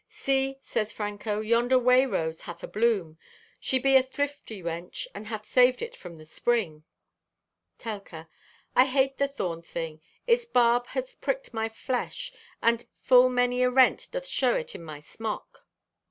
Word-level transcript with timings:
"See," 0.09 0.57
says 0.63 0.91
Franco, 0.91 1.41
"Yonder 1.41 1.77
way 1.77 2.07
rose 2.07 2.41
hath 2.41 2.63
a 2.63 2.67
bloom! 2.67 3.19
She 3.59 3.77
be 3.77 3.95
a 3.95 4.01
thrifty 4.01 4.63
wench 4.63 5.05
and 5.13 5.27
hath 5.27 5.45
saved 5.47 5.79
it 5.79 5.95
from 5.95 6.15
the 6.17 6.25
spring." 6.25 6.85
Telka.—"I 7.77 8.85
hate 8.87 9.17
the 9.19 9.27
thorned 9.27 9.63
thing. 9.67 10.01
Its 10.25 10.45
barb 10.45 10.87
hath 10.87 11.21
pricked 11.21 11.53
my 11.53 11.69
flesh 11.69 12.31
and 12.63 12.87
full 12.99 13.29
many 13.29 13.61
a 13.61 13.69
rent 13.69 14.07
doth 14.11 14.25
show 14.25 14.55
it 14.55 14.73
in 14.73 14.81
my 14.83 15.01
smock." 15.01 15.67